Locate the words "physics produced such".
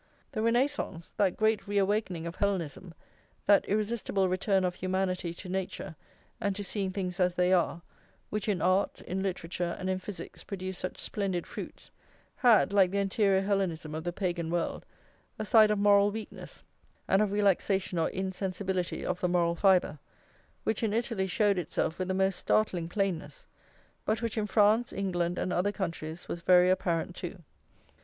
9.99-10.97